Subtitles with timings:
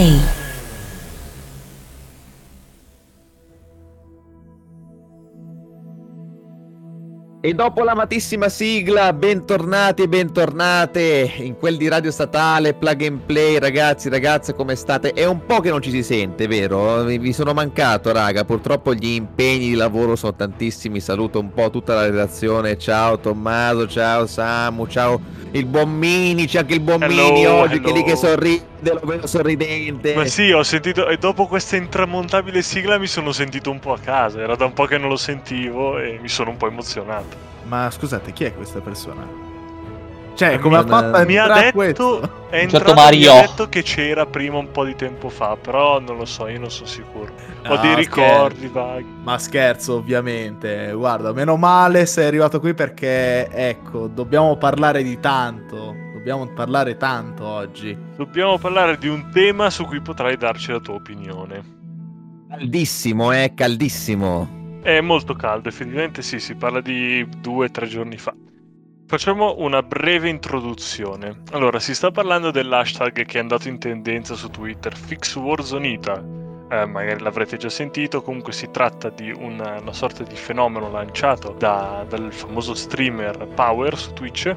[0.00, 0.39] Plug
[7.42, 13.58] E dopo l'amatissima sigla, bentornati e bentornate in quel di Radio Statale, Plug and Play,
[13.58, 15.14] ragazzi, ragazze, come state?
[15.14, 17.02] È un po' che non ci si sente, vero?
[17.04, 21.94] Vi sono mancato, raga, purtroppo gli impegni di lavoro sono tantissimi, saluto un po' tutta
[21.94, 27.24] la redazione, ciao Tommaso, ciao Samu, ciao il buon Mini, c'è anche il buon hello,
[27.24, 27.86] oggi hello.
[27.86, 30.14] che lì che sorride, lo vedo sorridente.
[30.14, 33.98] Ma sì, ho sentito, e dopo questa intramontabile sigla mi sono sentito un po' a
[33.98, 37.39] casa, era da un po' che non lo sentivo e mi sono un po' emozionato.
[37.64, 39.48] Ma scusate, chi è questa persona?
[40.34, 43.32] Cioè, come ha fatto a mi ha detto, è entrato, certo Mario.
[43.32, 46.48] mi ha detto che c'era prima un po' di tempo fa, però non lo so,
[46.48, 47.30] io non sono sicuro.
[47.66, 49.06] Ho ah, dei ricordi vaghi.
[49.22, 50.92] Ma scherzo, ovviamente.
[50.92, 55.94] Guarda, meno male sei arrivato qui perché, ecco, dobbiamo parlare di tanto.
[56.14, 57.96] Dobbiamo parlare tanto oggi.
[58.16, 61.62] Dobbiamo parlare di un tema su cui potrai darci la tua opinione.
[62.48, 64.59] Caldissimo, eh, caldissimo.
[64.82, 68.34] È molto caldo, effettivamente sì, si parla di due o tre giorni fa.
[69.06, 71.42] Facciamo una breve introduzione.
[71.50, 76.24] Allora, si sta parlando dell'hashtag che è andato in tendenza su Twitter, FixWarzonita.
[76.70, 81.54] Eh, magari l'avrete già sentito, comunque si tratta di una, una sorta di fenomeno lanciato
[81.58, 84.52] da, dal famoso streamer Power su Twitch,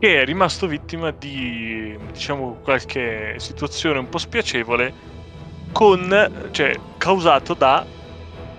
[0.00, 4.92] che è rimasto vittima di, diciamo, qualche situazione un po' spiacevole
[5.70, 7.84] con, cioè, causato da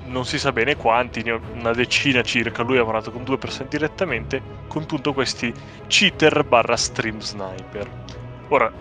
[0.10, 4.42] non si sa bene quanti, una decina circa, lui ha parlato con due persone direttamente,
[4.68, 5.54] con appunto questi
[5.88, 7.88] cheater barra stream sniper.
[8.50, 8.72] Ora,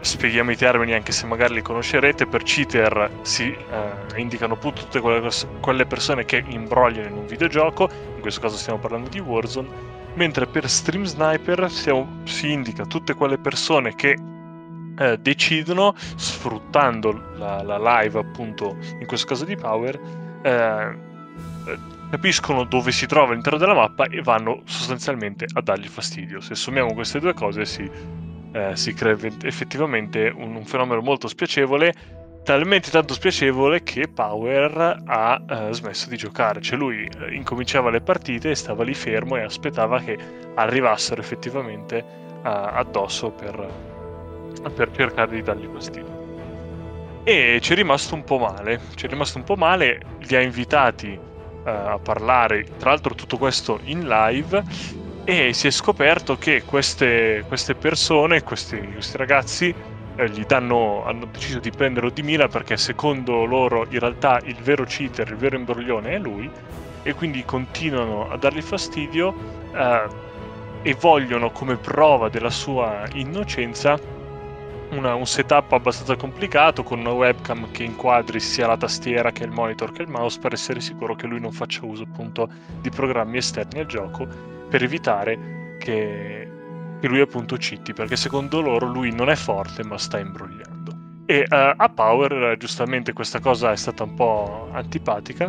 [0.00, 5.00] spieghiamo i termini anche se magari li conoscerete, per cheater si eh, indicano appunto tutte
[5.00, 5.28] quelle,
[5.60, 9.68] quelle, persone che imbrogliano in un videogioco, in questo caso stiamo parlando di Warzone,
[10.14, 14.16] mentre per stream sniper siamo, si indica tutte quelle persone che
[14.98, 21.08] eh, decidono, sfruttando la, la live appunto, in questo caso di Power, eh,
[22.10, 26.40] capiscono dove si trova all'interno della mappa e vanno sostanzialmente a dargli fastidio.
[26.40, 27.88] Se sommiamo queste due cose si,
[28.52, 31.94] eh, si crea effettivamente un, un, fenomeno molto spiacevole,
[32.42, 36.60] talmente tanto spiacevole che Power ha eh, smesso di giocare.
[36.60, 40.18] Cioè lui eh, incominciava le partite e stava lì fermo e aspettava che
[40.56, 42.04] arrivassero effettivamente eh,
[42.42, 43.68] addosso per,
[44.74, 46.19] per cercare di dargli fastidio
[47.24, 48.80] e ci è rimasto un po' male.
[48.94, 53.36] Ci è rimasto un po' male, li ha invitati uh, a parlare, tra l'altro tutto
[53.36, 54.62] questo in live,
[55.24, 59.74] e si è scoperto che queste, queste persone, questi, questi ragazzi,
[60.16, 64.84] eh, danno, hanno deciso di prenderlo di mira perché secondo loro in realtà il vero
[64.84, 66.50] cheater, il vero imbroglione è lui,
[67.02, 69.28] e quindi continuano a dargli fastidio
[69.72, 70.28] uh,
[70.82, 73.98] e vogliono come prova della sua innocenza
[74.90, 79.50] una, un setup abbastanza complicato con una webcam che inquadri sia la tastiera che il
[79.50, 82.48] monitor che il mouse per essere sicuro che lui non faccia uso appunto
[82.80, 84.26] di programmi esterni al gioco
[84.68, 86.48] per evitare che,
[87.00, 90.68] che lui appunto citi perché secondo loro lui non è forte ma sta imbrogliando.
[91.26, 95.48] E uh, a Power giustamente questa cosa è stata un po' antipatica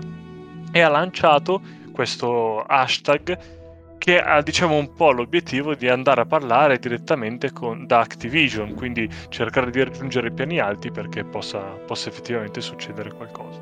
[0.72, 3.61] e ha lanciato questo hashtag
[4.02, 9.08] che ha diciamo un po' l'obiettivo di andare a parlare direttamente con, da Activision, quindi
[9.30, 13.60] cercare di raggiungere i piani alti perché possa, possa effettivamente succedere qualcosa.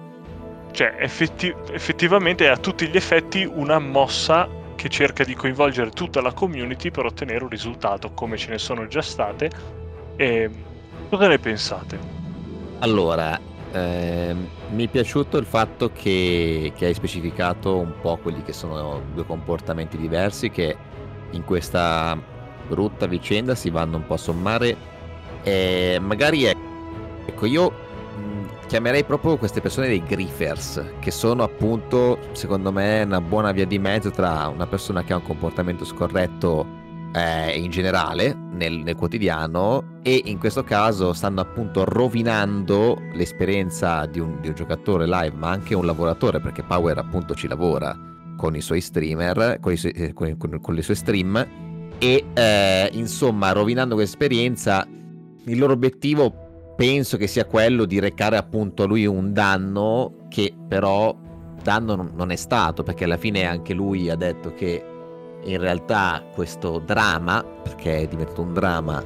[0.72, 6.22] Cioè, effetti, effettivamente è a tutti gli effetti una mossa che cerca di coinvolgere tutta
[6.22, 9.52] la community per ottenere un risultato, come ce ne sono già state.
[10.16, 10.50] E
[11.10, 12.00] cosa ne pensate?
[12.80, 13.38] Allora,
[13.72, 14.36] eh,
[14.72, 19.26] mi è piaciuto il fatto che, che, hai specificato un po' quelli che sono due
[19.26, 20.76] comportamenti diversi che
[21.32, 22.18] in questa
[22.68, 24.76] brutta vicenda si vanno un po' a sommare.
[25.44, 26.56] E magari è,
[27.26, 27.88] ecco io
[28.68, 33.80] chiamerei proprio queste persone dei griefers che sono appunto secondo me una buona via di
[33.80, 36.79] mezzo tra una persona che ha un comportamento scorretto
[37.14, 44.20] eh, in generale nel, nel, quotidiano e in questo caso stanno appunto rovinando l'esperienza di
[44.20, 47.98] un, di un, giocatore live ma anche un lavoratore perché Power appunto ci lavora
[48.38, 51.48] con i suoi streamer con, i suoi, eh, con, con, con le sue stream
[51.98, 54.86] e eh, insomma rovinando quest'esperienza
[55.46, 60.54] il loro obiettivo penso che sia quello di recare appunto a lui un danno che
[60.68, 61.16] però
[61.62, 64.89] danno non è stato perché alla fine anche lui ha detto che
[65.44, 69.04] in realtà questo dramma, perché è diventato un dramma,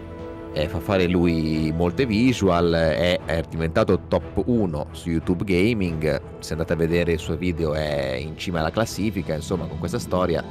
[0.53, 6.53] eh, fa fare lui molte visual, è, è, diventato top 1 su YouTube Gaming, se
[6.53, 10.43] andate a vedere il suo video è in cima alla classifica, insomma con questa storia.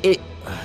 [0.00, 0.18] E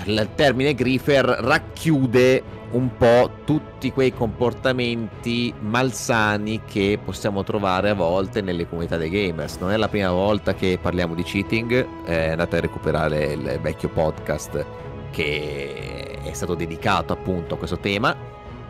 [0.05, 8.41] il termine Griefer racchiude un po' tutti quei comportamenti malsani che possiamo trovare a volte
[8.41, 9.57] nelle comunità dei gamers.
[9.57, 13.89] Non è la prima volta che parliamo di cheating, eh, andate a recuperare il vecchio
[13.89, 14.65] podcast
[15.11, 18.15] che è stato dedicato appunto a questo tema.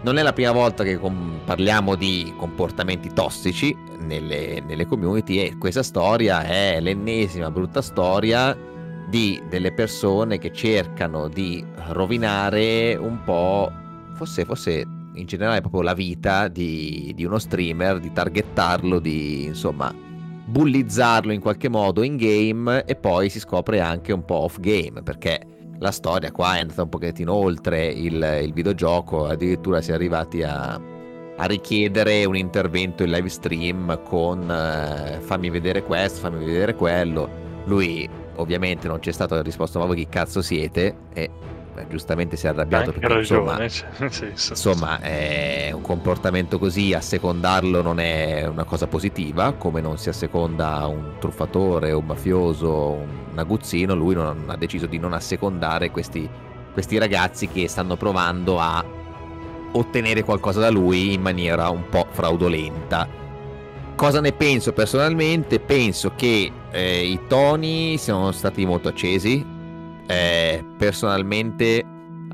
[0.01, 0.99] Non è la prima volta che
[1.45, 8.55] parliamo di comportamenti tossici nelle, nelle community e questa storia è l'ennesima brutta storia
[9.07, 13.71] di delle persone che cercano di rovinare un po',
[14.13, 19.93] forse, forse in generale proprio la vita di, di uno streamer, di targettarlo, di insomma
[20.45, 25.01] bullizzarlo in qualche modo in game e poi si scopre anche un po' off game
[25.01, 25.39] perché
[25.79, 30.43] la storia qua è andata un pochettino oltre il, il videogioco, addirittura si è arrivati
[30.43, 36.75] a, a, richiedere un intervento in live stream con eh, fammi vedere questo, fammi vedere
[36.75, 37.29] quello.
[37.65, 41.29] Lui ovviamente non c'è stato la risposta ma voi chi cazzo siete e
[41.73, 46.93] beh, giustamente si è arrabbiato Anche perché ragione, insomma, cioè, insomma è un comportamento così
[46.93, 52.71] a secondarlo non è una cosa positiva come non si asseconda un truffatore un mafioso
[52.71, 56.29] un aguzzino lui non, ha deciso di non assecondare questi,
[56.71, 58.83] questi ragazzi che stanno provando a
[59.75, 63.21] ottenere qualcosa da lui in maniera un po' fraudolenta
[63.95, 65.59] Cosa ne penso personalmente?
[65.59, 69.45] Penso che eh, i toni siano stati molto accesi.
[70.07, 71.83] Eh, personalmente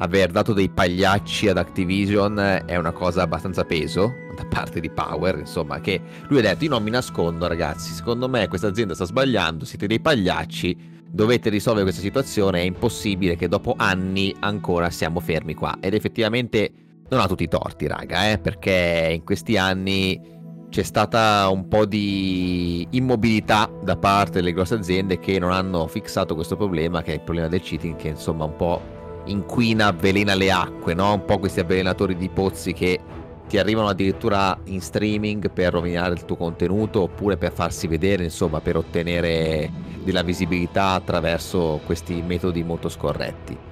[0.01, 5.37] aver dato dei pagliacci ad Activision è una cosa abbastanza peso da parte di Power,
[5.39, 9.05] insomma, che lui ha detto io non mi nascondo ragazzi, secondo me questa azienda sta
[9.05, 15.19] sbagliando, siete dei pagliacci, dovete risolvere questa situazione, è impossibile che dopo anni ancora siamo
[15.19, 15.77] fermi qua.
[15.81, 16.71] Ed effettivamente
[17.09, 20.38] non ha tutti i torti, raga, eh, perché in questi anni
[20.69, 26.35] c'è stata un po' di immobilità da parte delle grosse aziende che non hanno fissato
[26.35, 28.81] questo problema, che è il problema del cheating, che insomma un po'
[29.25, 31.13] inquina, avvelena le acque, no?
[31.13, 32.99] un po' questi avvelenatori di pozzi che
[33.47, 38.61] ti arrivano addirittura in streaming per rovinare il tuo contenuto oppure per farsi vedere, insomma,
[38.61, 39.71] per ottenere
[40.03, 43.68] della visibilità attraverso questi metodi molto scorretti.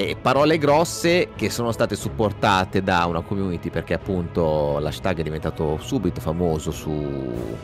[0.00, 5.76] E parole grosse che sono state supportate da una community perché appunto l'hashtag è diventato
[5.80, 7.56] subito famoso su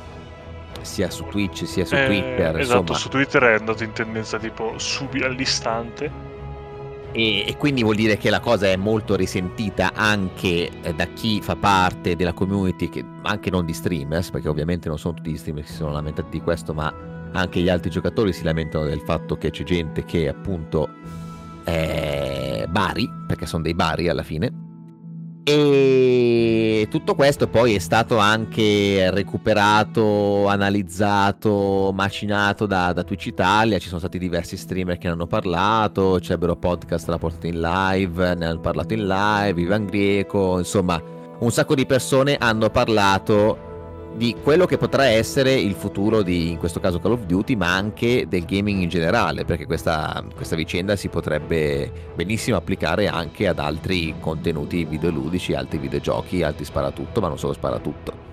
[0.81, 2.59] sia su Twitch sia su Eh, Twitter.
[2.59, 2.99] Esatto, insomma.
[2.99, 6.11] su Twitter è andato in tendenza tipo subito all'istante.
[7.13, 11.41] E, e quindi vuol dire che la cosa è molto risentita anche eh, da chi
[11.41, 15.37] fa parte della community, che, anche non di streamers, perché ovviamente non sono tutti gli
[15.37, 16.93] streamer che si sono lamentati di questo, ma
[17.31, 20.89] anche gli altri giocatori si lamentano del fatto che c'è gente che appunto
[21.65, 24.63] è bari, perché sono dei bari alla fine.
[25.47, 33.79] E tutto questo poi è stato anche recuperato, analizzato, macinato da, da Twitch Italia.
[33.79, 36.17] Ci sono stati diversi streamer che ne hanno parlato.
[36.19, 39.61] C'ebbero podcast l'ha portato in live, ne hanno parlato in live.
[39.61, 40.99] Ivan Grieco, insomma,
[41.39, 43.73] un sacco di persone hanno parlato
[44.17, 47.75] di quello che potrà essere il futuro di, in questo caso, Call of Duty, ma
[47.75, 53.59] anche del gaming in generale, perché questa, questa vicenda si potrebbe benissimo applicare anche ad
[53.59, 58.33] altri contenuti videoludici, altri videogiochi, altri sparatutto, ma non solo sparatutto.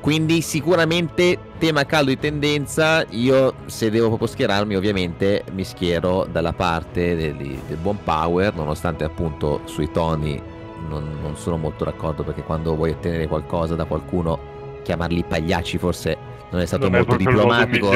[0.00, 6.54] Quindi sicuramente tema caldo di tendenza, io se devo proprio schierarmi ovviamente mi schiero dalla
[6.54, 10.40] parte del, del buon power, nonostante appunto sui toni
[10.88, 16.30] non, non sono molto d'accordo perché quando vuoi ottenere qualcosa da qualcuno chiamarli pagliacci forse
[16.50, 17.90] non è stato non molto è diplomatico.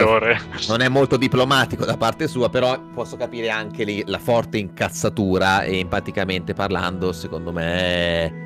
[0.68, 5.64] Non è molto diplomatico da parte sua, però posso capire anche lì la forte incazzatura
[5.64, 8.42] e empaticamente parlando, secondo me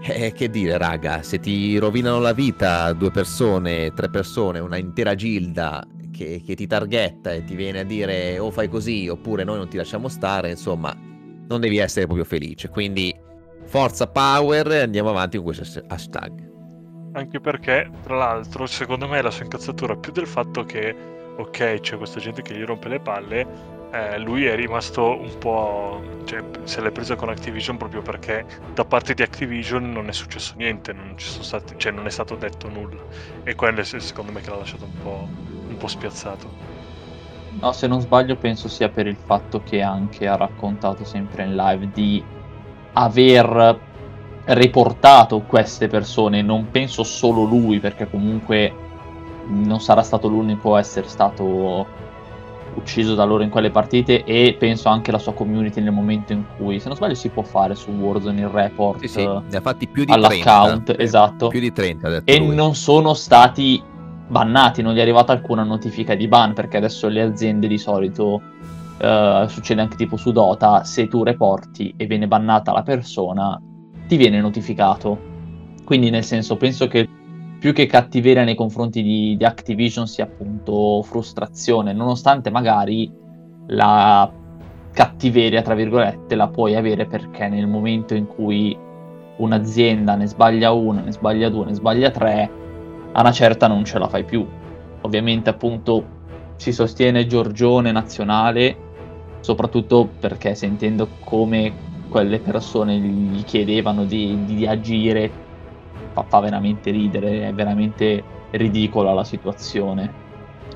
[0.00, 5.16] eh, che dire, raga, se ti rovinano la vita due persone, tre persone, una intera
[5.16, 9.56] gilda che, che ti targhetta e ti viene a dire o fai così oppure noi
[9.56, 10.94] non ti lasciamo stare, insomma,
[11.48, 12.68] non devi essere proprio felice.
[12.68, 13.12] Quindi
[13.64, 16.57] forza power e andiamo avanti con questo hashtag.
[17.18, 20.94] Anche perché, tra l'altro, secondo me la sua incazzatura più del fatto che,
[21.36, 23.46] ok, c'è questa gente che gli rompe le palle,
[23.90, 26.00] eh, lui è rimasto un po'.
[26.24, 30.54] cioè, se l'è presa con Activision proprio perché da parte di Activision non è successo
[30.56, 33.02] niente, non, stati, cioè, non è stato detto nulla.
[33.42, 35.28] E quello è secondo me che l'ha lasciato un po',
[35.70, 36.48] un po' spiazzato.
[37.60, 41.56] No, se non sbaglio penso sia per il fatto che anche ha raccontato sempre in
[41.56, 42.22] live di
[42.92, 43.86] aver
[44.54, 48.72] riportato queste persone, non penso solo lui, perché comunque
[49.48, 51.86] non sarà stato l'unico a essere stato
[52.74, 56.44] ucciso da loro in quelle partite e penso anche la sua community nel momento in
[56.56, 59.60] cui, se non sbaglio, si può fare su Warzone il report Sì, sì, ne ha
[59.60, 61.02] fatti più di all'account, 30.
[61.02, 62.54] esatto, Più di 30 ha detto e lui.
[62.54, 63.82] non sono stati
[64.28, 68.40] bannati, non gli è arrivata alcuna notifica di ban, perché adesso le aziende di solito
[68.98, 73.60] eh, succede anche tipo su Dota, se tu reporti e viene bannata la persona,
[74.08, 75.36] ti viene notificato.
[75.84, 77.08] Quindi nel senso penso che
[77.60, 83.10] più che cattiveria nei confronti di, di Activision sia appunto frustrazione, nonostante magari
[83.68, 84.32] la
[84.92, 88.76] cattiveria, tra virgolette, la puoi avere perché nel momento in cui
[89.36, 92.50] un'azienda ne sbaglia una, ne sbaglia due, ne sbaglia tre,
[93.12, 94.46] a una certa non ce la fai più.
[95.02, 96.16] Ovviamente appunto
[96.56, 98.76] si sostiene Giorgione nazionale,
[99.40, 101.72] soprattutto perché sentendo come
[102.08, 105.30] quelle persone gli chiedevano di, di agire,
[106.12, 110.26] fa, fa veramente ridere, è veramente ridicola la situazione.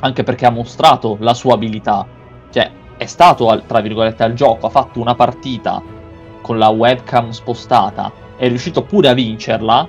[0.00, 2.06] Anche perché ha mostrato la sua abilità,
[2.50, 5.82] cioè è stato, tra virgolette, al gioco, ha fatto una partita
[6.40, 9.88] con la webcam spostata, è riuscito pure a vincerla,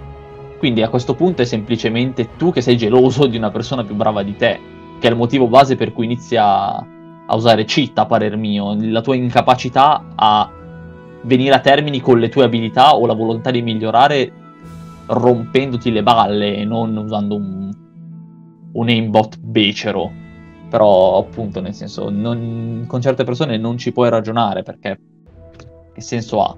[0.59, 4.23] quindi a questo punto è semplicemente tu che sei geloso di una persona più brava
[4.23, 4.59] di te,
[5.00, 6.75] che è il motivo base per cui inizia
[7.25, 10.50] a usare cheat, a parer mio, la tua incapacità a
[11.24, 14.32] venire a termini con le tue abilità o la volontà di migliorare
[15.08, 17.72] rompendoti le balle e non usando un,
[18.72, 20.12] un aimbot becero.
[20.70, 24.98] Però appunto nel senso, non, con certe persone non ci puoi ragionare perché
[25.94, 26.58] che senso ha?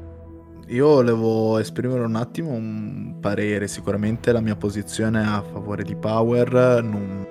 [0.68, 5.96] Io volevo esprimere un attimo un parere, sicuramente la mia posizione è a favore di
[5.96, 7.28] Power, non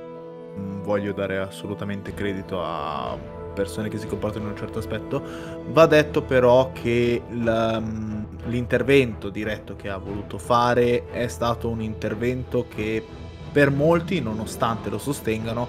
[0.83, 3.17] voglio dare assolutamente credito a
[3.55, 5.23] persone che si comportano in un certo aspetto.
[5.69, 12.67] Va detto però che mm, l'intervento diretto che ha voluto fare è stato un intervento
[12.69, 13.03] che
[13.51, 15.69] per molti, nonostante lo sostengano,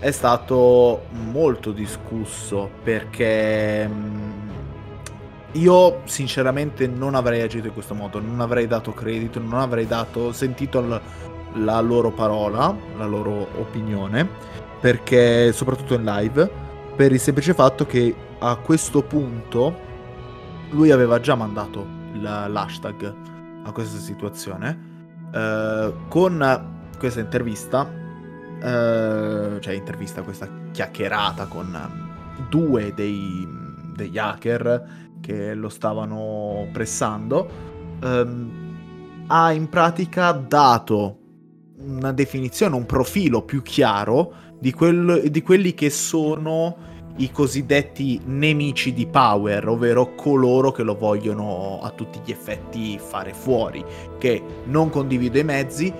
[0.00, 4.30] è stato molto discusso perché mm,
[5.52, 10.32] io sinceramente non avrei agito in questo modo, non avrei dato credito, non avrei dato,
[10.32, 11.00] sentito la,
[11.54, 14.28] la loro parola, la loro opinione,
[14.80, 16.59] perché soprattutto in live
[17.00, 19.74] per il semplice fatto che a questo punto
[20.68, 21.86] lui aveva già mandato
[22.20, 23.14] l'hashtag
[23.64, 31.74] a questa situazione eh, con questa intervista eh, cioè intervista questa chiacchierata con
[32.50, 33.48] due dei,
[33.94, 37.50] degli hacker che lo stavano pressando
[38.02, 41.16] ehm, ha in pratica dato
[41.78, 48.92] una definizione, un profilo più chiaro di, quel, di quelli che sono i cosiddetti nemici
[48.92, 53.84] di Power, ovvero coloro che lo vogliono a tutti gli effetti fare fuori,
[54.18, 55.92] che non condivido i mezzi,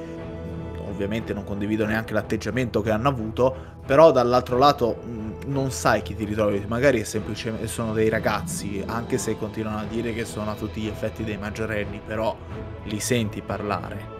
[0.88, 4.98] ovviamente non condivido neanche l'atteggiamento che hanno avuto, però dall'altro lato
[5.46, 10.14] non sai chi ti ritrovi, magari semplicemente sono dei ragazzi, anche se continuano a dire
[10.14, 12.36] che sono a tutti gli effetti dei maggiorenni, però
[12.84, 14.18] li senti parlare.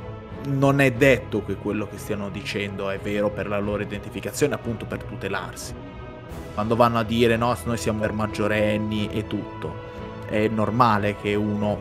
[0.48, 4.86] Non è detto che quello che stiano dicendo è vero per la loro identificazione, appunto
[4.86, 5.89] per tutelarsi
[6.54, 9.88] quando vanno a dire no, noi siamo per maggiorenni e tutto.
[10.26, 11.78] È normale che uno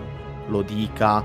[0.47, 1.23] lo dica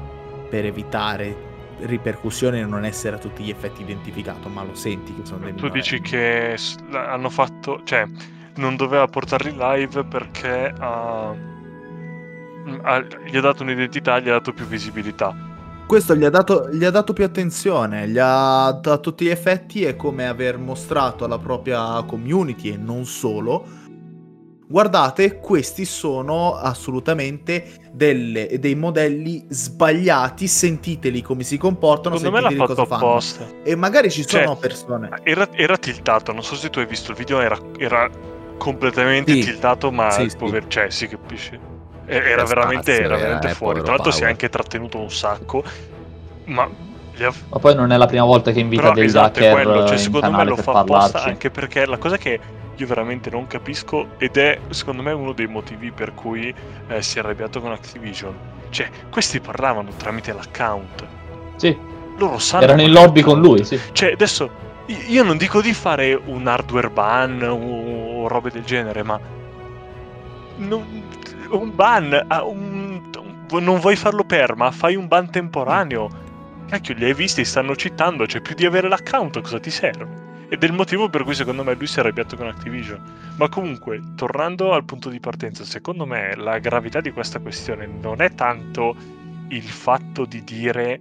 [0.48, 5.24] per evitare ripercussioni e non essere a tutti gli effetti identificato, ma lo senti che
[5.24, 6.56] sono dei Tu dici che
[6.92, 8.06] hanno fatto, cioè,
[8.56, 11.36] non doveva portarli live perché uh,
[13.24, 15.52] gli ha dato un'identità, gli ha dato più visibilità
[15.86, 19.84] questo gli ha, dato, gli ha dato più attenzione, gli ha, a tutti gli effetti
[19.84, 23.82] è come aver mostrato alla propria community e non solo.
[24.66, 32.66] Guardate, questi sono assolutamente delle, dei modelli sbagliati, sentiteli come si comportano, Secondo me l'ha
[32.66, 33.46] fatto apposta.
[33.62, 35.10] E magari ci cioè, sono persone.
[35.22, 38.10] Era, era, tiltato, non so se tu hai visto il video, era, era
[38.56, 39.40] completamente sì.
[39.40, 40.62] tiltato, ma sì, pover...
[40.62, 40.68] sì.
[40.70, 41.73] Cioè, si capisce
[42.06, 43.82] era veramente, spazio, era veramente eh, fuori.
[43.82, 45.62] Tra l'altro si è anche trattenuto un sacco.
[46.44, 47.32] Ma, ha...
[47.48, 49.96] ma poi non è la prima volta che invita Però, degli esatto, hacker quello, cioè,
[49.96, 52.40] secondo me lo fa apposta anche perché la cosa che
[52.76, 56.52] io veramente non capisco ed è secondo me uno dei motivi per cui
[56.88, 58.34] eh, si è arrabbiato con Activision.
[58.70, 61.06] Cioè, questi parlavano tramite l'account.
[61.56, 61.76] Sì.
[62.18, 62.64] Loro sanno.
[62.64, 63.78] Erano in lobby con lui, sì.
[63.92, 64.50] Cioè, adesso
[64.86, 69.18] io non dico di fare un hardware ban o, o robe del genere, ma
[70.56, 71.02] non,
[71.58, 73.10] un ban, un,
[73.50, 76.22] un, non vuoi farlo perma, fai un ban temporaneo.
[76.68, 80.22] Cacchio, li hai visti, stanno citando, cioè più di avere l'account cosa ti serve?
[80.48, 83.02] Ed è il motivo per cui secondo me lui si è arrabbiato con Activision.
[83.36, 88.20] Ma comunque, tornando al punto di partenza, secondo me la gravità di questa questione non
[88.20, 88.94] è tanto
[89.48, 91.00] il fatto di dire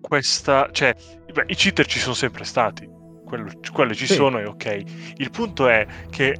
[0.00, 0.68] questa...
[0.72, 0.94] cioè,
[1.32, 2.88] beh, i cheater ci sono sempre stati,
[3.24, 4.14] quello, quello ci sì.
[4.14, 4.82] sono e ok.
[5.16, 6.36] Il punto è che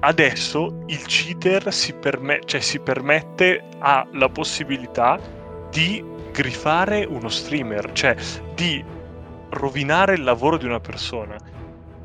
[0.00, 5.18] adesso il cheater si, perme- cioè si permette, ha la possibilità
[5.70, 8.14] di grifare uno streamer, cioè
[8.54, 8.84] di
[9.50, 11.36] rovinare il lavoro di una persona.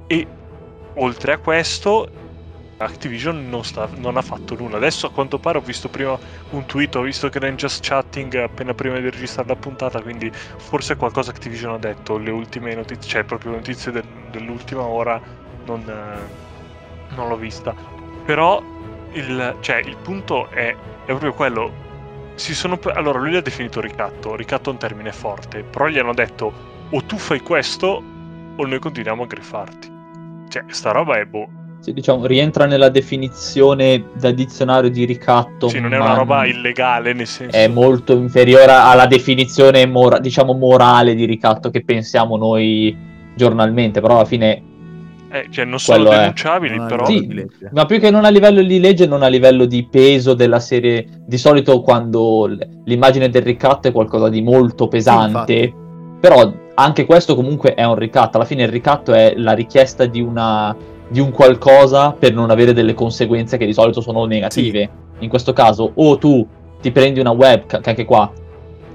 [0.08, 0.28] E
[0.96, 2.10] oltre a questo
[2.78, 4.78] Activision non, sta, non, ha fatto nulla.
[4.78, 6.18] Adesso a quanto pare ho visto prima
[6.50, 10.02] un tweet, ho visto che era in just chatting appena prima di registrare la puntata,
[10.02, 15.22] quindi forse qualcosa Activision ha detto, le ultime notizie, cioè proprio notizie del, dell'ultima ora
[15.66, 16.51] non, eh,
[17.16, 17.74] non, l'ho vista.
[18.26, 18.62] Però
[19.14, 21.90] il, cioè, il punto è, è, proprio quello.
[22.36, 26.14] Si sono, allora lui l'ha definito ricatto, ricatto è un termine forte, però gli hanno
[26.14, 28.04] detto o tu fai questo
[28.56, 30.00] o noi continuiamo a griffarti.
[30.50, 35.68] Cioè, sta roba è boh sì, diciamo, rientra nella definizione da dizionario di ricatto.
[35.68, 37.58] Sì, non è una roba illegale, nel senso...
[37.58, 42.96] È molto inferiore alla definizione, mora- diciamo, morale di ricatto che pensiamo noi
[43.34, 44.62] giornalmente, però alla fine...
[45.32, 46.86] Eh, cioè, non sono denunciabili, è.
[46.86, 47.06] però...
[47.06, 50.60] Sì, ma più che non a livello di legge, non a livello di peso della
[50.60, 51.08] serie.
[51.26, 52.50] Di solito quando
[52.84, 55.74] l'immagine del ricatto è qualcosa di molto pesante, sì,
[56.20, 58.38] però anche questo comunque è un ricatto.
[58.38, 60.76] Alla fine il ricatto è la richiesta di una
[61.08, 64.80] di un qualcosa per non avere delle conseguenze che di solito sono negative.
[64.80, 65.24] Sì.
[65.24, 66.48] In questo caso, o tu
[66.80, 68.32] ti prendi una webcam, che anche qua,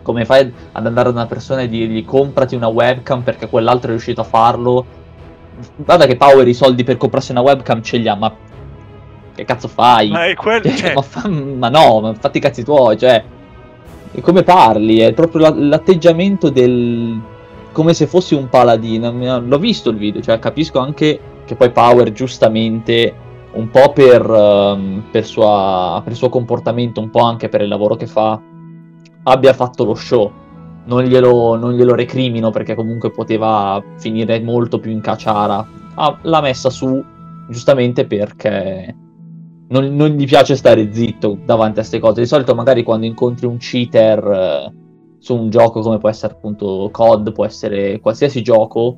[0.03, 3.91] come fai ad andare da una persona e dirgli comprati una webcam perché quell'altro è
[3.91, 4.96] riuscito a farlo?
[5.77, 8.35] Guarda che Power i soldi per comprarsi una webcam ce li ha, ma
[9.35, 10.11] che cazzo fai?
[10.11, 10.63] Ma, è quel...
[10.63, 10.95] cioè...
[10.95, 11.29] ma, fa...
[11.29, 13.23] ma no, ma fatti i cazzi tuoi, cioè...
[14.13, 14.99] E come parli?
[14.99, 17.21] È proprio l'atteggiamento del...
[17.73, 19.41] come se fossi un paladino.
[19.41, 23.15] L'ho visto il video, cioè capisco anche che poi Power giustamente
[23.53, 27.69] un po' per, um, per, sua, per, il suo comportamento, un po' anche per il
[27.69, 28.41] lavoro che fa,
[29.23, 30.33] abbia fatto lo show.
[30.87, 35.67] Non glielo, non glielo recrimino perché comunque poteva finire molto più in cacciara.
[35.95, 37.03] Ah, l'ha messa su
[37.49, 38.95] giustamente perché
[39.69, 42.21] non, non, gli piace stare zitto davanti a queste cose.
[42.21, 44.73] Di solito magari quando incontri un cheater eh,
[45.19, 48.97] su un gioco come può essere appunto COD, può essere qualsiasi gioco,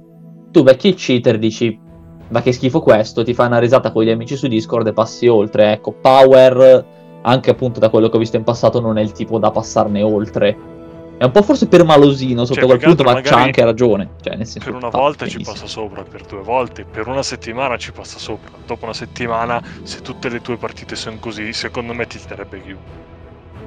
[0.50, 1.86] tu becchi il cheater dici
[2.30, 5.26] ma che schifo questo, ti fai una risata con gli amici su Discord e passi
[5.28, 5.72] oltre.
[5.72, 6.84] Ecco, Power,
[7.22, 10.02] anche appunto da quello che ho visto in passato, non è il tipo da passarne
[10.02, 10.76] oltre.
[11.18, 14.10] È un po' forse per malosino sotto cioè, quel punto, ma c'ha anche ragione.
[14.22, 17.76] Cioè, nel senso, per una volta ci passa sopra, per due volte, per una settimana
[17.76, 18.50] ci passa sopra.
[18.64, 23.06] Dopo una settimana, se tutte le tue partite sono così, secondo me ti starebbe chiuso.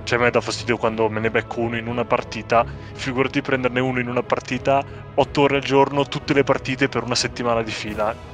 [0.03, 2.65] Cioè, a me dà fastidio quando me ne becco uno in una partita.
[2.93, 4.81] Figurati prenderne uno in una partita,
[5.13, 8.31] otto ore al giorno, tutte le partite per una settimana di fila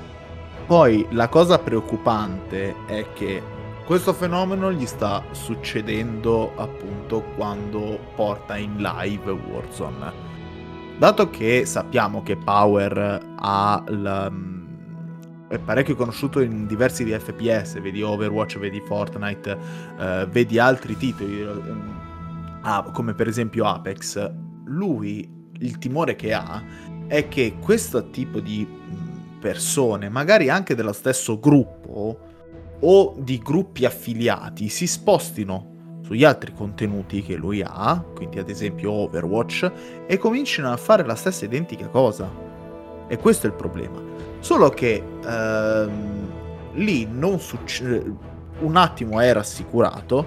[0.67, 3.41] poi la cosa preoccupante è che
[3.87, 10.11] questo fenomeno gli sta succedendo appunto quando porta in live Warzone.
[10.97, 17.79] Dato che sappiamo che Power ha la, mm, è parecchio conosciuto in diversi di FPS,
[17.79, 19.57] vedi Overwatch, vedi Fortnite,
[19.97, 21.47] eh, vedi altri titoli,
[22.63, 24.33] ah, come per esempio Apex,
[24.65, 26.61] lui il timore che ha
[27.07, 28.67] è che questo tipo di
[29.39, 32.26] persone, magari anche dello stesso gruppo
[32.79, 38.91] o di gruppi affiliati, si spostino sugli altri contenuti che lui ha, quindi ad esempio
[38.91, 39.71] Overwatch,
[40.07, 42.29] e cominciano a fare la stessa identica cosa.
[43.07, 44.01] E questo è il problema.
[44.39, 46.31] Solo che ehm,
[46.73, 48.35] lì non succede...
[48.59, 50.25] Un attimo è rassicurato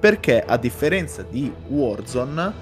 [0.00, 2.52] perché a differenza di Warzone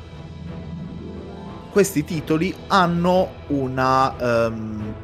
[1.71, 4.95] questi titoli hanno una um,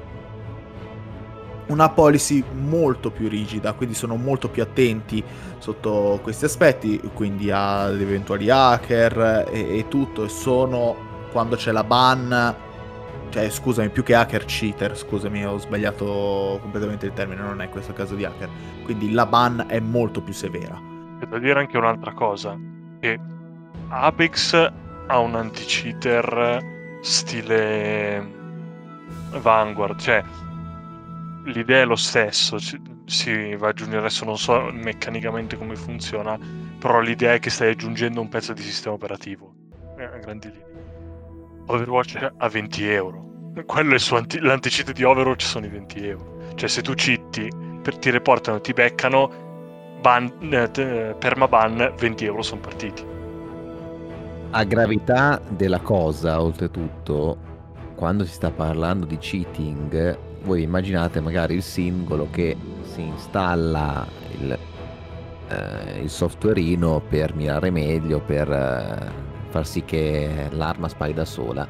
[1.67, 5.23] una policy molto più rigida, quindi sono molto più attenti
[5.59, 11.85] sotto questi aspetti, quindi ad eventuali hacker e, e tutto, e sono quando c'è la
[11.85, 12.55] ban,
[13.31, 17.93] cioè scusami, più che hacker cheater, scusami, ho sbagliato completamente il termine, non è questo
[17.93, 18.49] caso di hacker,
[18.85, 20.79] quindi la ban è molto più severa.
[21.21, 22.59] C'è da dire anche un'altra cosa,
[23.01, 23.19] che
[23.89, 24.73] Apex
[25.07, 28.41] ha un anti-cheater stile
[29.41, 30.23] Vanguard, cioè
[31.45, 32.59] l'idea è lo stesso,
[33.07, 36.39] si va a aggiungere adesso non so meccanicamente come funziona,
[36.79, 39.55] però l'idea è che stai aggiungendo un pezzo di sistema operativo
[39.99, 40.71] eh, a grandi linee.
[41.67, 43.31] Overwatch a 20 euro.
[43.67, 46.55] Quello è il suo anti- l'anticito di Overwatch sono i 20 euro.
[46.55, 47.49] Cioè se tu citti,
[47.83, 53.05] per, ti reportano, ti beccano, ban, eh, eh permaban, 20 euro sono partiti.
[54.51, 57.39] A gravità della cosa, oltretutto,
[57.95, 64.07] quando si sta parlando di cheating, voi immaginate magari il singolo che si installa
[64.39, 64.59] il,
[65.49, 69.11] eh, il softwareino per mirare meglio, per eh,
[69.49, 71.67] far sì che l'arma spari da sola.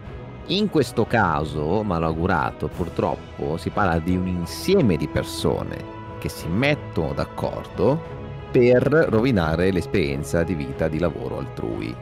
[0.47, 7.13] In questo caso, malaugurato, purtroppo si parla di un insieme di persone che si mettono
[7.13, 11.95] d'accordo per rovinare l'esperienza di vita di lavoro altrui.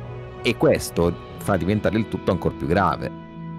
[0.42, 3.10] E questo fa diventare il tutto ancora più grave,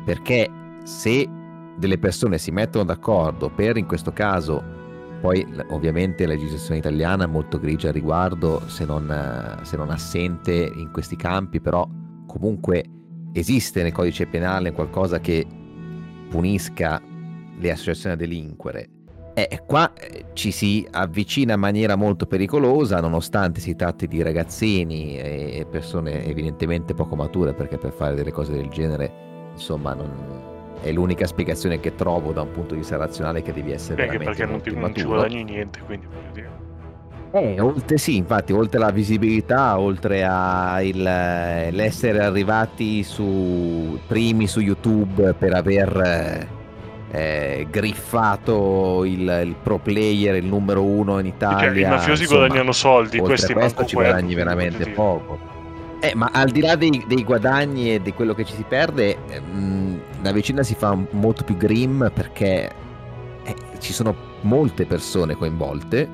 [0.03, 0.49] perché
[0.83, 1.29] se
[1.77, 4.79] delle persone si mettono d'accordo per in questo caso
[5.21, 10.51] poi ovviamente la legislazione italiana è molto grigia al riguardo, se non, se non assente
[10.51, 11.87] in questi campi, però
[12.25, 12.83] comunque
[13.31, 15.45] esiste nel codice penale qualcosa che
[16.27, 16.99] punisca
[17.55, 18.89] le associazioni a delinquere.
[19.35, 25.17] E qua eh, ci si avvicina in maniera molto pericolosa, nonostante si tratti di ragazzini
[25.19, 30.50] e persone evidentemente poco mature, perché per fare delle cose del genere, insomma, non,
[30.81, 34.17] è l'unica spiegazione che trovo da un punto di vista razionale che devi essere Anche
[34.17, 36.69] veramente perché non, ti, non ci guadagni niente, quindi voglio dire.
[37.33, 45.53] Eh, oltre sì, infatti, oltre alla visibilità, oltre all'essere arrivati su primi su YouTube per
[45.53, 46.49] aver
[47.09, 51.67] eh, griffato il, il, pro player, il numero uno in Italia.
[51.67, 55.50] Perché i mafiosi insomma, guadagnano soldi, questi questo ci guadagni veramente poco.
[56.03, 59.17] Eh, ma al di là dei, dei, guadagni e di quello che ci si perde,
[59.27, 62.71] ehm, la vicenda si fa molto più grim perché
[63.43, 66.09] eh, ci sono molte persone coinvolte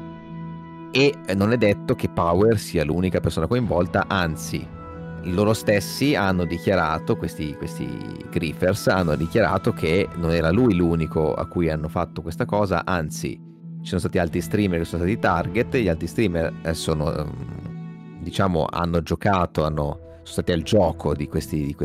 [0.91, 4.75] e non è detto che Power sia l'unica persona coinvolta, anzi
[5.23, 7.87] loro stessi hanno dichiarato, questi, questi
[8.29, 13.39] griffers hanno dichiarato che non era lui l'unico a cui hanno fatto questa cosa, anzi
[13.81, 17.76] ci sono stati altri streamer che sono stati target, gli altri streamer eh, sono, ehm,
[18.27, 21.75] diciamo, hanno giocato, hanno, sono stati al gioco di questi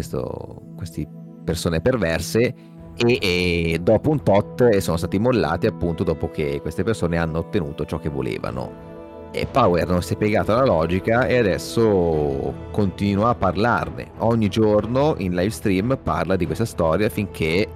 [1.45, 2.55] persone perverse
[2.97, 7.85] e, e, dopo un tot sono stati mollati appunto dopo che queste persone hanno ottenuto
[7.85, 8.91] ciò che volevano.
[9.35, 14.11] E Power non si è piegato alla logica e adesso continua a parlarne.
[14.19, 17.67] Ogni giorno in live stream parla di questa storia finché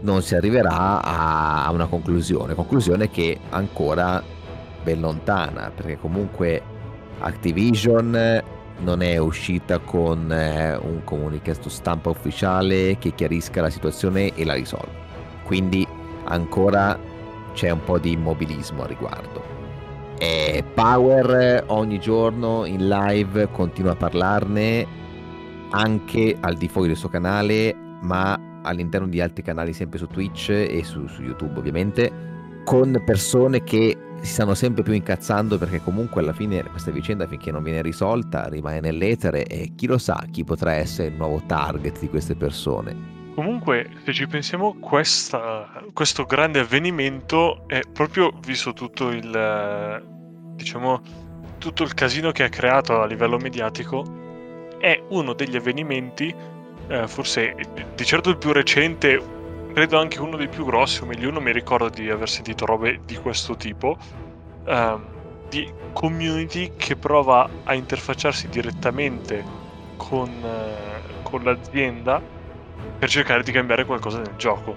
[0.00, 2.54] non si arriverà a una conclusione.
[2.54, 4.20] Conclusione che ancora
[4.82, 6.62] ben lontana, perché comunque
[7.20, 8.42] Activision
[8.80, 14.54] non è uscita con eh, un comunicato stampa ufficiale che chiarisca la situazione e la
[14.54, 15.06] risolva.
[15.44, 15.86] Quindi
[16.24, 16.98] ancora
[17.54, 19.56] c'è un po' di immobilismo a riguardo.
[20.18, 24.86] E Power ogni giorno in live continua a parlarne
[25.70, 30.50] anche al di fuori del suo canale, ma all'interno di altri canali sempre su Twitch
[30.50, 32.10] e su, su YouTube ovviamente,
[32.64, 37.50] con persone che si stanno sempre più incazzando perché comunque alla fine questa vicenda finché
[37.50, 42.00] non viene risolta rimane nell'etere e chi lo sa chi potrà essere il nuovo target
[42.00, 43.16] di queste persone.
[43.34, 50.02] Comunque, se ci pensiamo, questa, questo grande avvenimento è proprio visto tutto il,
[50.56, 51.00] diciamo,
[51.58, 56.34] tutto il casino che ha creato a livello mediatico, è uno degli avvenimenti,
[56.88, 57.54] eh, forse
[57.94, 59.22] di certo il più recente,
[59.78, 62.66] credo anche uno dei più grossi, o meglio, io non mi ricordo di aver sentito
[62.66, 63.96] robe di questo tipo,
[64.64, 64.96] eh,
[65.48, 69.44] di community che prova a interfacciarsi direttamente
[69.96, 72.20] con, eh, con l'azienda
[72.98, 74.74] per cercare di cambiare qualcosa nel gioco.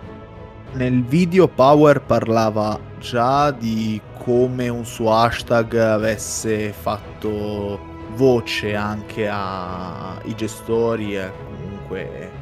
[0.74, 10.36] Nel video Power parlava già di come un suo hashtag avesse fatto voce anche ai
[10.36, 12.41] gestori e comunque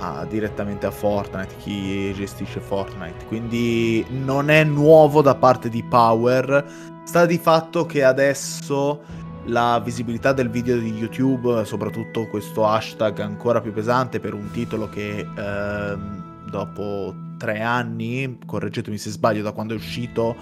[0.00, 3.26] a, direttamente a Fortnite, chi gestisce Fortnite.
[3.26, 6.64] Quindi non è nuovo da parte di Power.
[7.04, 9.00] Sta di fatto che adesso
[9.44, 14.88] la visibilità del video di YouTube, soprattutto questo hashtag ancora più pesante per un titolo
[14.88, 20.36] che ehm, dopo tre anni, correggetemi se sbaglio, da quando è uscito,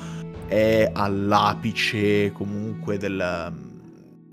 [0.47, 3.53] è all'apice comunque del,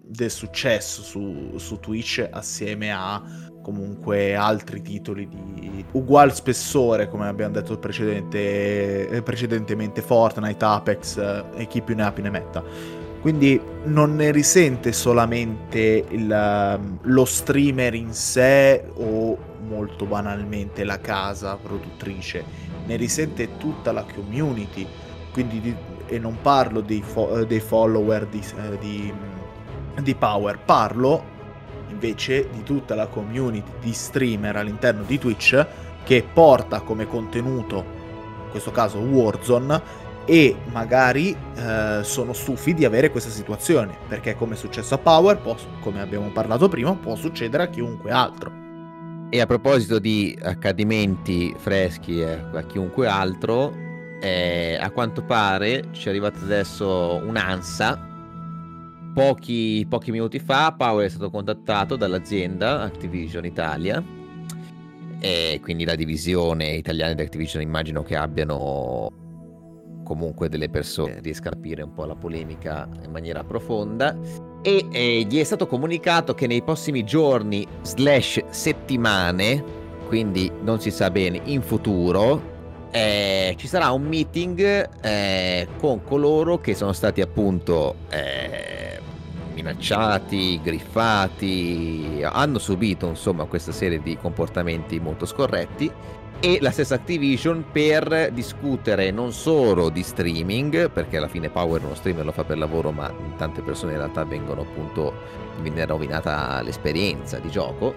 [0.03, 3.21] del successo su, su Twitch assieme a
[3.65, 11.81] comunque altri titoli di ugual spessore, come abbiamo detto precedente, precedentemente, Fortnite, Apex e chi
[11.81, 12.63] più ne ha più ne metta.
[13.21, 19.35] Quindi non ne risente solamente il, um, lo streamer in sé o
[19.67, 22.43] molto banalmente la casa produttrice,
[22.85, 24.85] ne risente tutta la community.
[25.33, 25.75] Di,
[26.05, 29.13] e non parlo dei, fo- dei follower di, eh, di,
[30.01, 31.33] di Power, parlo
[31.95, 35.65] invece di tutta la community di streamer all'interno di Twitch
[36.03, 37.77] che porta come contenuto,
[38.45, 44.55] in questo caso Warzone, e magari eh, sono stufi di avere questa situazione, perché come
[44.55, 48.51] è successo a Power, può, come abbiamo parlato prima, può succedere a chiunque altro.
[49.29, 53.73] E a proposito di accadimenti freschi a chiunque altro,
[54.21, 58.13] eh, a quanto pare ci è arrivata adesso un'ansa.
[59.15, 64.03] Pochi, pochi minuti fa Power è stato contattato dall'azienda Activision Italia.
[65.21, 69.09] E quindi la divisione italiana di Activision immagino che abbiano
[70.03, 74.17] comunque delle persone riesca a capire un po' la polemica in maniera profonda.
[74.61, 79.63] E eh, gli è stato comunicato che nei prossimi giorni slash settimane
[80.07, 82.51] quindi non si sa bene in futuro
[82.95, 88.84] eh, ci sarà un meeting eh, con coloro che sono stati appunto eh,
[89.55, 95.91] minacciati, griffati, hanno subito insomma questa serie di comportamenti molto scorretti
[96.39, 101.95] e la stessa Activision per discutere non solo di streaming, perché alla fine Power uno
[101.95, 105.13] streamer lo fa per lavoro, ma tante persone in realtà vengono appunto,
[105.61, 107.95] viene rovinata l'esperienza di gioco.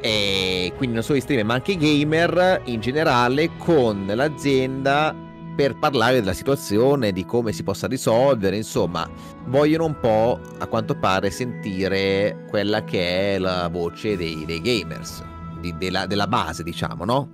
[0.00, 5.14] E quindi non solo i streamer, ma anche gamer in generale con l'azienda
[5.54, 9.08] per parlare della situazione, di come si possa risolvere, insomma,
[9.46, 15.22] vogliono un po', a quanto pare, sentire quella che è la voce dei, dei gamers
[15.60, 17.32] di, della, della base, diciamo, no?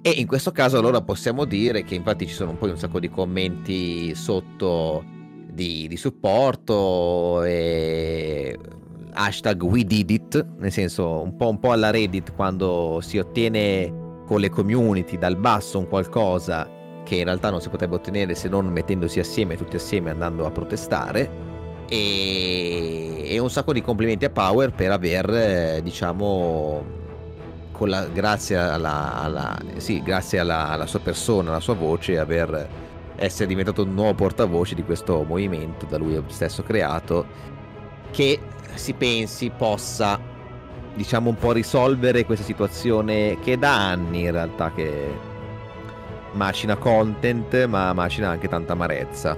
[0.00, 3.00] E in questo caso allora possiamo dire che infatti ci sono un po' un sacco
[3.00, 5.04] di commenti sotto
[5.50, 8.56] di, di supporto e
[9.12, 14.06] hashtag we did it, nel senso un po', un po' alla Reddit quando si ottiene
[14.24, 16.77] con le community dal basso un qualcosa
[17.08, 20.50] che in realtà non si potrebbe ottenere se non mettendosi assieme, tutti assieme andando a
[20.50, 21.46] protestare.
[21.88, 26.84] E, e un sacco di complimenti a Power per aver, eh, diciamo,
[27.78, 32.68] la, grazie, alla, alla, sì, grazie alla, alla, sua persona, alla sua voce, aver
[33.16, 37.24] essere diventato un nuovo portavoce di questo movimento da lui stesso creato,
[38.10, 38.38] che
[38.74, 40.20] si pensi possa,
[40.94, 45.27] diciamo, un po' risolvere questa situazione che da anni in realtà che
[46.32, 49.36] macina content, ma macina anche tanta amarezza.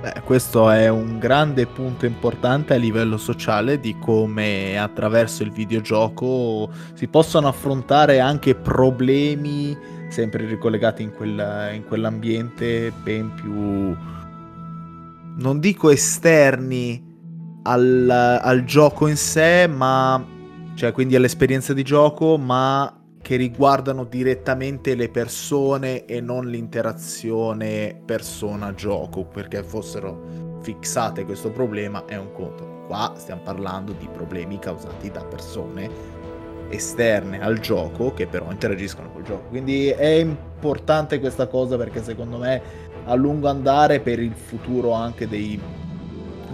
[0.00, 6.70] Beh, questo è un grande punto importante a livello sociale di come attraverso il videogioco
[6.92, 9.74] si possono affrontare anche problemi
[10.14, 13.96] sempre ricollegati in, quella, in quell'ambiente ben più,
[15.36, 17.02] non dico esterni
[17.64, 20.24] al, al gioco in sé, ma
[20.74, 29.24] cioè quindi all'esperienza di gioco, ma che riguardano direttamente le persone e non l'interazione persona-gioco,
[29.24, 32.84] perché fossero fissate questo problema è un conto.
[32.86, 35.88] Qua stiamo parlando di problemi causati da persone
[36.68, 39.48] esterne al gioco che però interagiscono col gioco.
[39.48, 42.60] Quindi è importante questa cosa perché secondo me
[43.06, 45.58] a lungo andare per il futuro anche dei,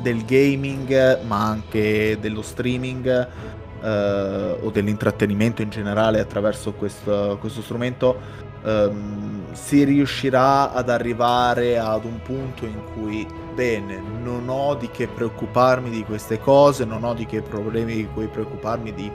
[0.02, 8.18] del gaming, ma anche dello streaming, eh, o dell'intrattenimento in generale attraverso questo, questo strumento,
[8.64, 15.08] ehm, si riuscirà ad arrivare ad un punto in cui, bene, non ho di che
[15.08, 19.10] preoccuparmi di queste cose, non ho di che problemi di cui preoccuparmi di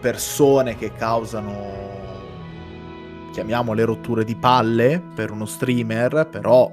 [0.00, 1.90] persone che causano
[3.32, 6.70] chiamiamole rotture di palle per uno streamer, però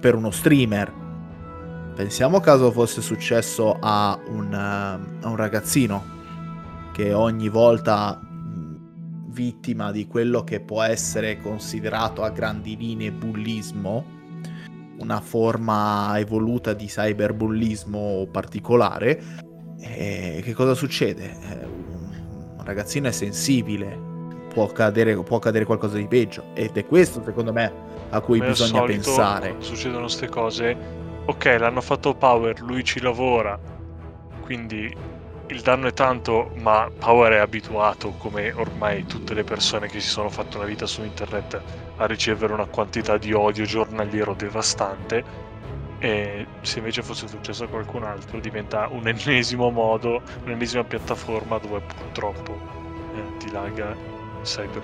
[0.00, 1.02] per uno streamer.
[1.94, 6.13] Pensiamo caso fosse successo a un, a un ragazzino
[6.94, 8.20] che ogni volta
[9.26, 14.04] vittima di quello che può essere considerato a grandi linee bullismo,
[14.98, 19.20] una forma evoluta di cyberbullismo particolare,
[19.80, 21.36] e che cosa succede?
[21.50, 23.98] Eh, un ragazzino è sensibile,
[24.52, 27.72] può cadere, può cadere qualcosa di peggio ed è questo secondo me
[28.10, 29.56] a cui Come bisogna solito, pensare.
[29.58, 30.76] Succedono queste cose,
[31.24, 33.58] ok, l'hanno fatto Power, lui ci lavora,
[34.42, 34.94] quindi
[35.48, 40.08] il danno è tanto, ma Power è abituato, come ormai tutte le persone che si
[40.08, 41.60] sono fatte una vita su internet,
[41.96, 45.42] a ricevere una quantità di odio giornaliero devastante.
[45.98, 51.80] E se invece fosse successo a qualcun altro, diventa un ennesimo modo, un'ennesima piattaforma dove
[51.80, 52.58] purtroppo
[53.14, 54.82] eh, ti laga il cyber.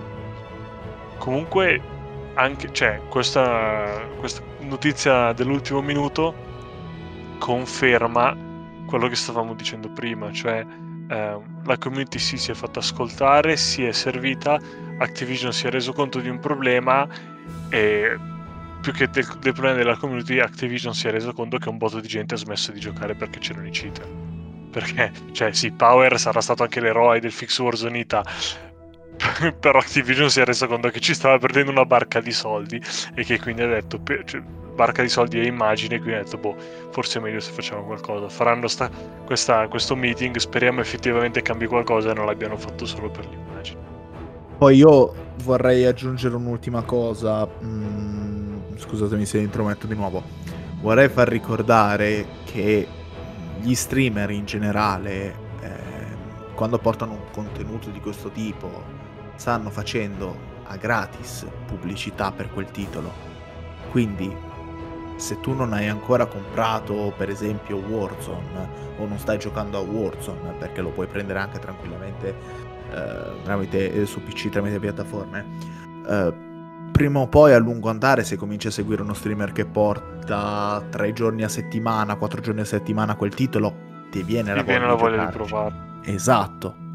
[1.18, 1.80] Comunque,
[2.34, 6.34] anche, cioè, questa, questa notizia dell'ultimo minuto
[7.38, 8.48] conferma
[8.90, 10.66] quello che stavamo dicendo prima, cioè
[11.08, 14.58] eh, la community sì, si è fatta ascoltare, si è servita,
[14.98, 17.08] Activision si è reso conto di un problema
[17.68, 18.18] e
[18.80, 22.00] più che del, del, problema della community, Activision si è reso conto che un botto
[22.00, 24.06] di gente ha smesso di giocare perché c'erano i cheater.
[24.70, 28.24] Perché, cioè, sì, Power sarà stato anche l'eroe del Fix Warzone Ita,
[29.60, 32.80] però Activision si è reso conto che ci stava perdendo una barca di soldi
[33.14, 34.42] e che quindi ha detto, cioè,
[34.80, 36.56] barca di soldi e immagini, quindi ha detto, boh,
[36.90, 38.30] forse è meglio se facciamo qualcosa.
[38.30, 38.88] Faranno sta,
[39.26, 43.78] questa, questo meeting, speriamo effettivamente cambi qualcosa e non l'abbiano fatto solo per l'immagine.
[44.56, 50.22] Poi io vorrei aggiungere un'ultima cosa, mm, scusatemi se intrometto di nuovo,
[50.80, 52.86] vorrei far ricordare che
[53.60, 55.72] gli streamer in generale, eh,
[56.54, 58.82] quando portano un contenuto di questo tipo,
[59.34, 60.34] stanno facendo
[60.68, 63.12] a gratis pubblicità per quel titolo.
[63.90, 64.48] Quindi
[65.20, 70.54] se tu non hai ancora comprato per esempio Warzone o non stai giocando a Warzone
[70.58, 72.34] perché lo puoi prendere anche tranquillamente
[72.92, 75.46] eh, tramite, eh, su PC tramite piattaforme,
[76.08, 76.32] eh,
[76.90, 81.12] prima o poi a lungo andare, se cominci a seguire uno streamer che porta tre
[81.12, 84.86] giorni a settimana, quattro giorni a settimana quel titolo, ti viene, Ti la, viene voglia
[84.86, 85.74] la voglia di provare.
[86.04, 86.88] Esatto.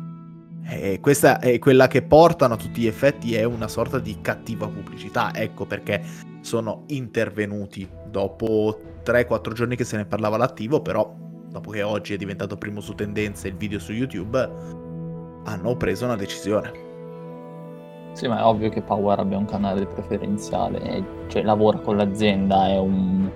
[0.68, 4.68] E questa è quella che portano a tutti gli effetti, è una sorta di cattiva
[4.68, 5.34] pubblicità.
[5.34, 6.04] Ecco perché
[6.42, 11.14] sono intervenuti dopo 3-4 giorni che se ne parlava all'attivo, però
[11.50, 14.50] dopo che oggi è diventato primo su tendenza il video su YouTube,
[15.44, 16.72] hanno preso una decisione.
[18.14, 22.78] Sì, ma è ovvio che Power abbia un canale preferenziale, cioè lavora con l'azienda, è,
[22.78, 23.30] un-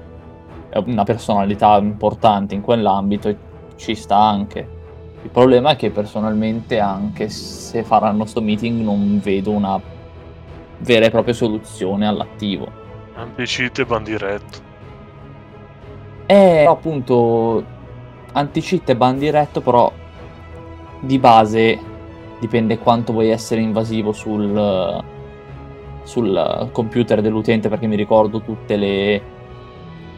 [0.70, 3.38] è una personalità importante in quell'ambito e
[3.76, 4.78] ci sta anche.
[5.22, 9.78] Il problema è che personalmente anche se faranno sto meeting non vedo una
[10.78, 12.72] vera e propria soluzione all'attivo.
[13.16, 14.69] Anti-cheat e bandiretto.
[16.30, 17.64] È appunto
[18.34, 19.92] anti-cheat e ban diretto, però
[21.00, 21.80] di base
[22.40, 25.04] dipende quanto vuoi essere invasivo sul,
[26.04, 29.22] sul computer dell'utente, perché mi ricordo tutte le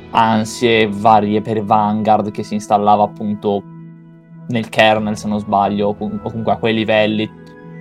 [0.09, 3.63] ansie varie per Vanguard che si installava appunto
[4.49, 7.31] nel kernel, se non sbaglio, o comunque a quei livelli.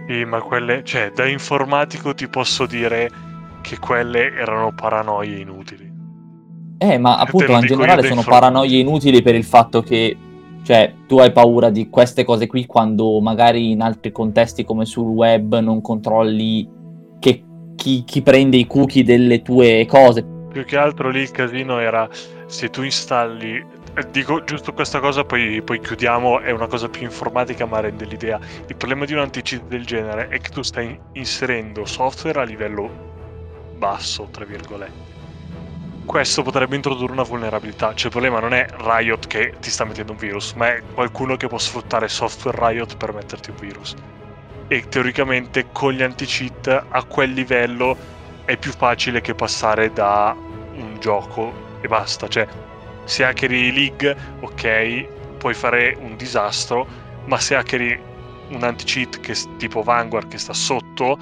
[0.07, 3.11] Sì, ma quelle, cioè, da informatico ti posso dire
[3.61, 5.90] che quelle erano paranoie inutili.
[6.83, 10.17] Eh, ma appunto in generale sono paranoie inutili per il fatto che,
[10.63, 15.09] cioè, tu hai paura di queste cose qui quando magari in altri contesti come sul
[15.09, 16.67] web non controlli
[17.19, 17.45] che
[17.77, 20.25] chi, chi prende i cookie delle tue cose.
[20.51, 22.09] Più che altro lì il casino era
[22.47, 23.57] se tu installi.
[23.57, 26.41] eh, Dico giusto questa cosa, poi, poi chiudiamo.
[26.41, 28.41] È una cosa più informatica, ma rende l'idea.
[28.67, 32.89] Il problema di un anti-cheat del genere è che tu stai inserendo software a livello
[33.77, 35.10] basso, tra virgolette.
[36.05, 37.95] Questo potrebbe introdurre una vulnerabilità.
[37.95, 41.37] Cioè, il problema non è Riot che ti sta mettendo un virus, ma è qualcuno
[41.37, 43.95] che può sfruttare software Riot per metterti un virus.
[44.67, 47.97] E teoricamente con gli anti-cheat a quel livello
[48.45, 52.27] è più facile che passare da un gioco e basta.
[52.27, 52.47] Cioè,
[53.05, 56.87] se hackeri League, ok, puoi fare un disastro,
[57.27, 58.01] ma se hackeri
[58.49, 61.17] un anti-cheat che tipo Vanguard che sta sotto,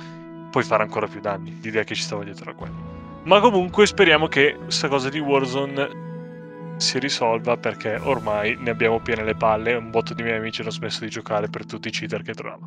[0.51, 1.59] puoi fare ancora più danni.
[1.61, 2.88] L'idea che ci stava dietro era quella.
[3.29, 9.23] Ma comunque speriamo che questa cosa di Warzone si risolva perché ormai ne abbiamo piene
[9.23, 9.75] le palle.
[9.75, 12.67] Un botto di miei amici hanno smesso di giocare per tutti i cheater che trovano.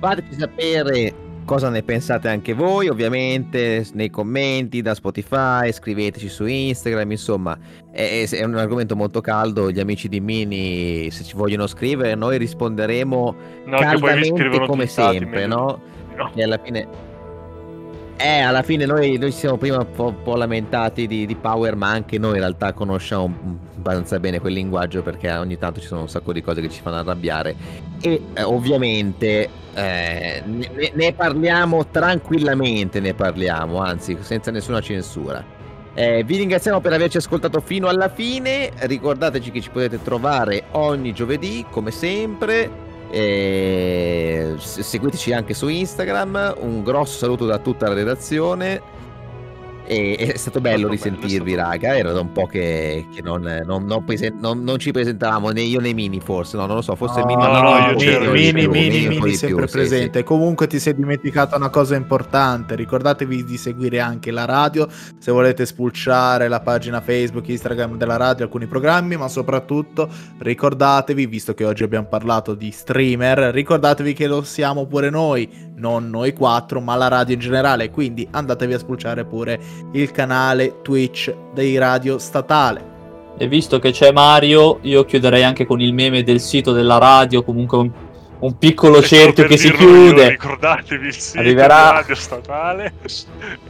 [0.00, 7.12] Fateci sapere cosa ne pensate anche voi, ovviamente nei commenti da Spotify, scriveteci su Instagram,
[7.12, 7.56] insomma,
[7.92, 12.36] è, è un argomento molto caldo, gli amici di Mini se ci vogliono scrivere noi
[12.38, 15.80] risponderemo No, caldamente come sempre, no?
[16.16, 16.32] no.
[16.34, 17.12] E alla fine
[18.16, 21.76] eh, alla fine noi, ci siamo prima un po', un po' lamentati di, di Power,
[21.76, 26.02] ma anche noi in realtà conosciamo abbastanza bene quel linguaggio perché ogni tanto ci sono
[26.02, 27.54] un sacco di cose che ci fanno arrabbiare
[28.00, 35.44] e eh, ovviamente eh, ne, ne parliamo tranquillamente, ne parliamo, anzi senza nessuna censura.
[35.96, 41.12] Eh, vi ringraziamo per averci ascoltato fino alla fine, ricordateci che ci potete trovare ogni
[41.12, 42.92] giovedì come sempre.
[43.14, 46.54] Se- seguiteci anche su Instagram.
[46.58, 48.80] Un grosso saluto da tutta la redazione.
[49.86, 51.96] E è stato bello bello, risentirvi, stato raga.
[51.96, 55.80] Era da un po' che, che non, non- non presen- non- ci presentavamo né io
[55.80, 56.56] né Mini, forse.
[56.56, 56.94] No, non lo so.
[56.94, 60.18] Forse No, Mini, no, no, io c'ero, Mini, Mini, Mini sempre più, presente.
[60.20, 60.24] sì.
[60.24, 62.74] Comunque ti sei dimenticato una cosa importante.
[62.76, 68.44] Ricordatevi di seguire anche la radio se volete spulciare la pagina Facebook, Instagram della radio,
[68.44, 74.42] alcuni programmi, ma soprattutto ricordatevi, visto che oggi abbiamo parlato di streamer, ricordatevi che lo
[74.42, 77.90] siamo pure noi, non noi quattro, ma la radio in generale.
[77.90, 79.60] Quindi andatevi a spulciare pure
[79.92, 82.92] il canale Twitch dei radio statale.
[83.36, 87.42] E visto che c'è Mario, io chiuderei anche con il meme del sito della radio,
[87.42, 87.90] comunque un,
[88.38, 90.28] un piccolo cerchio che si dirlo io, chiude.
[90.30, 91.66] ricordatevi il sito Arriverà.
[91.76, 92.92] della radio statale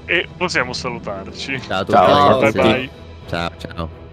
[0.05, 1.61] e possiamo salutarci.
[1.63, 2.59] Ciao a tutti, Ciao, ragazzi.
[2.59, 2.91] bye bye.
[3.27, 4.04] Ciao, ciao.